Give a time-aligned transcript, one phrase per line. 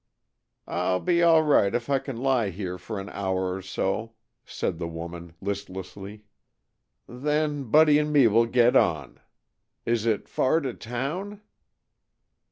[0.65, 4.79] "I'll be all right if I can lie here for an hour or so," said
[4.79, 6.23] the woman listlessly.
[7.07, 9.19] "Then Buddy and me will get on.
[9.85, 11.41] Is it far to town?"